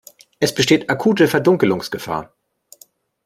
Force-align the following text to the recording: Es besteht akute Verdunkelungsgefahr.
Es 0.39 0.55
besteht 0.55 0.89
akute 0.89 1.27
Verdunkelungsgefahr. 1.27 2.33